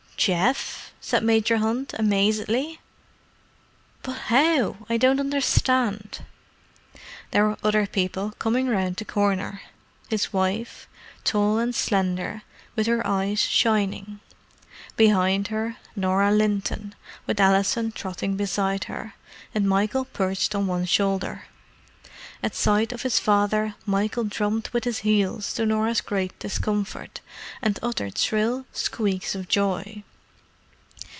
"Geoff!" 0.23 0.91
said 1.01 1.23
Major 1.23 1.57
Hunt 1.57 1.95
amazedly. 1.97 2.79
"But 4.03 4.17
how?—I 4.27 4.95
don't 4.97 5.19
understand." 5.19 6.19
There 7.31 7.45
were 7.47 7.57
other 7.63 7.87
people 7.87 8.29
coming 8.37 8.67
round 8.67 8.97
the 8.97 9.05
corner: 9.05 9.61
his 10.09 10.31
wife, 10.31 10.87
tall 11.23 11.57
and 11.57 11.73
slender, 11.73 12.43
with 12.75 12.85
her 12.85 13.01
eyes 13.03 13.39
shining; 13.41 14.19
behind 14.95 15.47
her, 15.47 15.77
Norah 15.95 16.31
Linton, 16.31 16.93
with 17.25 17.39
Alison 17.39 17.91
trotting 17.91 18.37
beside 18.37 18.83
her, 18.83 19.15
and 19.55 19.67
Michael 19.67 20.05
perched 20.05 20.53
on 20.53 20.67
one 20.67 20.85
shoulder. 20.85 21.45
At 22.43 22.53
sight 22.53 22.91
of 22.91 23.01
his 23.01 23.17
father 23.17 23.73
Michael 23.87 24.25
drummed 24.25 24.69
with 24.71 24.83
his 24.83 24.99
heels 24.99 25.51
to 25.55 25.65
Norah's 25.65 26.01
great 26.01 26.37
discomfort, 26.37 27.21
and 27.59 27.79
uttered 27.81 28.19
shrill 28.19 28.67
squeaks 28.71 29.33
of 29.33 29.47
joy. 29.47 30.03